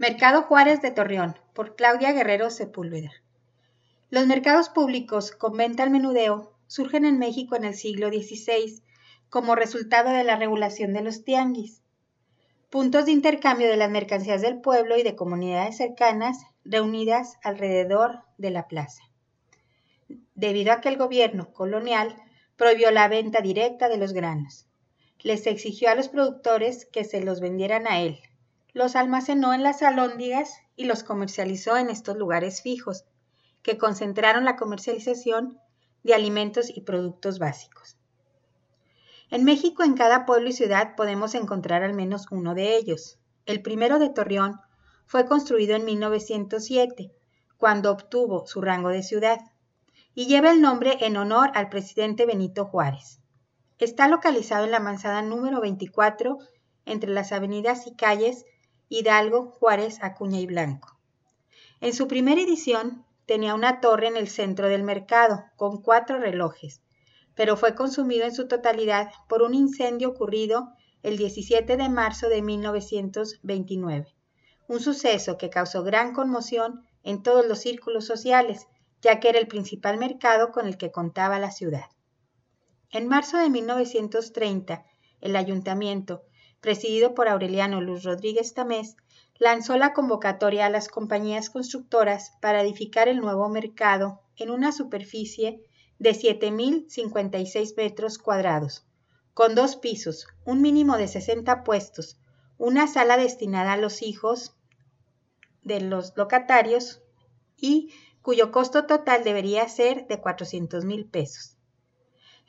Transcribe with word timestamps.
Mercado 0.00 0.44
Juárez 0.44 0.80
de 0.80 0.92
Torreón, 0.92 1.36
por 1.52 1.76
Claudia 1.76 2.12
Guerrero 2.12 2.48
Sepúlveda. 2.48 3.12
Los 4.08 4.26
mercados 4.26 4.70
públicos 4.70 5.30
con 5.30 5.58
venta 5.58 5.82
al 5.82 5.90
menudeo 5.90 6.54
surgen 6.68 7.04
en 7.04 7.18
México 7.18 7.54
en 7.54 7.64
el 7.64 7.74
siglo 7.74 8.08
XVI 8.08 8.82
como 9.28 9.56
resultado 9.56 10.08
de 10.08 10.24
la 10.24 10.36
regulación 10.36 10.94
de 10.94 11.02
los 11.02 11.22
tianguis, 11.22 11.82
puntos 12.70 13.04
de 13.04 13.12
intercambio 13.12 13.68
de 13.68 13.76
las 13.76 13.90
mercancías 13.90 14.40
del 14.40 14.62
pueblo 14.62 14.96
y 14.96 15.02
de 15.02 15.16
comunidades 15.16 15.76
cercanas 15.76 16.38
reunidas 16.64 17.36
alrededor 17.42 18.20
de 18.38 18.52
la 18.52 18.68
plaza. 18.68 19.02
Debido 20.34 20.72
a 20.72 20.80
que 20.80 20.88
el 20.88 20.96
gobierno 20.96 21.52
colonial 21.52 22.16
prohibió 22.56 22.90
la 22.90 23.06
venta 23.08 23.42
directa 23.42 23.90
de 23.90 23.98
los 23.98 24.14
granos, 24.14 24.66
les 25.18 25.46
exigió 25.46 25.90
a 25.90 25.94
los 25.94 26.08
productores 26.08 26.86
que 26.86 27.04
se 27.04 27.20
los 27.20 27.42
vendieran 27.42 27.86
a 27.86 28.00
él, 28.00 28.22
los 28.72 28.96
almacenó 28.96 29.52
en 29.52 29.62
las 29.62 29.82
alóndigas 29.82 30.54
y 30.76 30.84
los 30.84 31.02
comercializó 31.02 31.76
en 31.76 31.90
estos 31.90 32.16
lugares 32.16 32.62
fijos, 32.62 33.04
que 33.62 33.78
concentraron 33.78 34.44
la 34.44 34.56
comercialización 34.56 35.60
de 36.02 36.14
alimentos 36.14 36.70
y 36.74 36.80
productos 36.82 37.38
básicos. 37.38 37.96
En 39.30 39.44
México, 39.44 39.84
en 39.84 39.94
cada 39.94 40.26
pueblo 40.26 40.48
y 40.48 40.52
ciudad 40.52 40.96
podemos 40.96 41.34
encontrar 41.34 41.82
al 41.82 41.94
menos 41.94 42.26
uno 42.30 42.54
de 42.54 42.76
ellos. 42.76 43.18
El 43.46 43.62
primero 43.62 43.98
de 43.98 44.08
Torreón 44.08 44.60
fue 45.06 45.26
construido 45.26 45.76
en 45.76 45.84
1907, 45.84 47.12
cuando 47.56 47.92
obtuvo 47.92 48.46
su 48.46 48.60
rango 48.60 48.88
de 48.88 49.02
ciudad, 49.02 49.40
y 50.14 50.26
lleva 50.26 50.50
el 50.50 50.60
nombre 50.60 50.96
en 51.00 51.16
honor 51.16 51.50
al 51.54 51.68
presidente 51.68 52.26
Benito 52.26 52.64
Juárez. 52.64 53.20
Está 53.78 54.08
localizado 54.08 54.64
en 54.64 54.72
la 54.72 54.80
manzana 54.80 55.22
número 55.22 55.60
24, 55.60 56.38
entre 56.84 57.10
las 57.10 57.32
avenidas 57.32 57.86
y 57.86 57.94
calles 57.94 58.44
Hidalgo, 58.92 59.52
Juárez, 59.52 60.02
Acuña 60.02 60.40
y 60.40 60.46
Blanco. 60.46 60.98
En 61.80 61.94
su 61.94 62.08
primera 62.08 62.40
edición 62.40 63.06
tenía 63.24 63.54
una 63.54 63.80
torre 63.80 64.08
en 64.08 64.16
el 64.16 64.28
centro 64.28 64.68
del 64.68 64.82
mercado, 64.82 65.44
con 65.54 65.80
cuatro 65.80 66.18
relojes, 66.18 66.82
pero 67.36 67.56
fue 67.56 67.76
consumido 67.76 68.24
en 68.24 68.34
su 68.34 68.48
totalidad 68.48 69.12
por 69.28 69.42
un 69.42 69.54
incendio 69.54 70.08
ocurrido 70.08 70.72
el 71.04 71.16
17 71.16 71.76
de 71.76 71.88
marzo 71.88 72.28
de 72.28 72.42
1929, 72.42 74.12
un 74.66 74.80
suceso 74.80 75.38
que 75.38 75.50
causó 75.50 75.84
gran 75.84 76.12
conmoción 76.12 76.84
en 77.04 77.22
todos 77.22 77.46
los 77.46 77.60
círculos 77.60 78.04
sociales, 78.04 78.66
ya 79.02 79.20
que 79.20 79.28
era 79.28 79.38
el 79.38 79.46
principal 79.46 79.98
mercado 79.98 80.50
con 80.50 80.66
el 80.66 80.76
que 80.76 80.90
contaba 80.90 81.38
la 81.38 81.52
ciudad. 81.52 81.86
En 82.90 83.06
marzo 83.06 83.38
de 83.38 83.50
1930, 83.50 84.84
el 85.20 85.36
ayuntamiento, 85.36 86.24
presidido 86.60 87.14
por 87.14 87.28
Aureliano 87.28 87.80
Luz 87.80 88.04
Rodríguez 88.04 88.54
Tamés, 88.54 88.96
lanzó 89.38 89.76
la 89.76 89.92
convocatoria 89.92 90.66
a 90.66 90.70
las 90.70 90.88
compañías 90.88 91.50
constructoras 91.50 92.32
para 92.40 92.62
edificar 92.62 93.08
el 93.08 93.20
nuevo 93.20 93.48
mercado 93.48 94.20
en 94.36 94.50
una 94.50 94.72
superficie 94.72 95.64
de 95.98 96.10
7.056 96.10 97.76
metros 97.76 98.18
cuadrados, 98.18 98.86
con 99.34 99.54
dos 99.54 99.76
pisos, 99.76 100.26
un 100.44 100.60
mínimo 100.60 100.96
de 100.96 101.08
60 101.08 101.64
puestos, 101.64 102.18
una 102.58 102.86
sala 102.86 103.16
destinada 103.16 103.74
a 103.74 103.78
los 103.78 104.02
hijos 104.02 104.54
de 105.62 105.80
los 105.80 106.16
locatarios 106.16 107.02
y 107.56 107.92
cuyo 108.22 108.50
costo 108.52 108.86
total 108.86 109.24
debería 109.24 109.68
ser 109.68 110.06
de 110.06 110.20
400 110.20 110.84
mil 110.84 111.06
pesos 111.06 111.56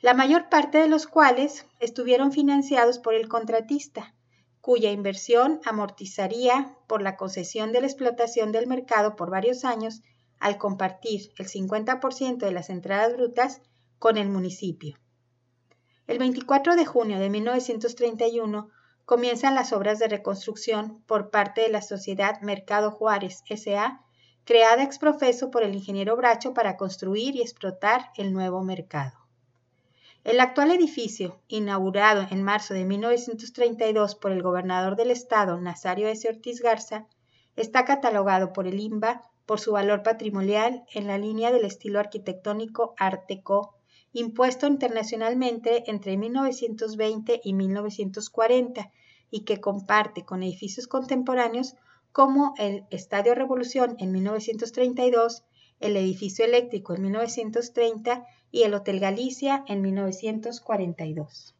la 0.02 0.14
mayor 0.14 0.48
parte 0.48 0.78
de 0.78 0.88
los 0.88 1.06
cuales 1.06 1.64
estuvieron 1.78 2.32
financiados 2.32 2.98
por 2.98 3.14
el 3.14 3.28
contratista, 3.28 4.16
cuya 4.60 4.90
inversión 4.90 5.60
amortizaría 5.64 6.76
por 6.88 7.02
la 7.02 7.16
concesión 7.16 7.70
de 7.70 7.80
la 7.80 7.86
explotación 7.86 8.50
del 8.50 8.66
mercado 8.66 9.14
por 9.14 9.30
varios 9.30 9.64
años 9.64 10.02
al 10.40 10.58
compartir 10.58 11.32
el 11.38 11.46
50% 11.46 12.38
de 12.38 12.50
las 12.50 12.68
entradas 12.68 13.12
brutas 13.12 13.62
con 14.00 14.16
el 14.16 14.28
municipio. 14.28 14.98
El 16.08 16.18
24 16.18 16.74
de 16.74 16.84
junio 16.84 17.20
de 17.20 17.30
1931 17.30 18.70
comienzan 19.04 19.54
las 19.54 19.72
obras 19.72 20.00
de 20.00 20.08
reconstrucción 20.08 21.00
por 21.06 21.30
parte 21.30 21.60
de 21.60 21.68
la 21.68 21.80
sociedad 21.80 22.40
Mercado 22.40 22.90
Juárez 22.90 23.44
S.A., 23.48 24.04
creada 24.42 24.82
exprofeso 24.82 25.52
por 25.52 25.62
el 25.62 25.76
ingeniero 25.76 26.16
Bracho 26.16 26.54
para 26.54 26.76
construir 26.76 27.36
y 27.36 27.42
explotar 27.42 28.10
el 28.16 28.32
nuevo 28.32 28.64
mercado. 28.64 29.21
El 30.24 30.38
actual 30.38 30.70
edificio, 30.70 31.40
inaugurado 31.48 32.28
en 32.30 32.44
marzo 32.44 32.74
de 32.74 32.84
1932 32.84 34.14
por 34.14 34.30
el 34.30 34.40
gobernador 34.40 34.94
del 34.94 35.10
estado, 35.10 35.60
Nazario 35.60 36.06
S. 36.06 36.28
Ortiz 36.28 36.62
Garza, 36.62 37.08
está 37.56 37.84
catalogado 37.84 38.52
por 38.52 38.68
el 38.68 38.78
INBA 38.78 39.22
por 39.46 39.58
su 39.58 39.72
valor 39.72 40.04
patrimonial 40.04 40.84
en 40.94 41.08
la 41.08 41.18
línea 41.18 41.50
del 41.50 41.64
estilo 41.64 41.98
arquitectónico 41.98 42.94
Art 42.98 43.24
Deco, 43.28 43.74
impuesto 44.12 44.68
internacionalmente 44.68 45.90
entre 45.90 46.16
1920 46.16 47.40
y 47.42 47.54
1940 47.54 48.92
y 49.28 49.40
que 49.40 49.60
comparte 49.60 50.24
con 50.24 50.44
edificios 50.44 50.86
contemporáneos 50.86 51.74
como 52.12 52.54
el 52.58 52.84
Estadio 52.90 53.34
Revolución 53.34 53.96
en 53.98 54.12
1932, 54.12 55.42
el 55.82 55.96
edificio 55.96 56.44
eléctrico 56.44 56.94
en 56.94 57.02
1930 57.02 58.26
y 58.50 58.62
el 58.62 58.74
Hotel 58.74 59.00
Galicia 59.00 59.64
en 59.68 59.82
1942. 59.82 61.54